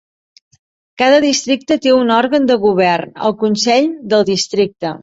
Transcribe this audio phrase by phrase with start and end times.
[1.01, 4.99] Cada districte té un òrgan de govern, el Consell del Districte.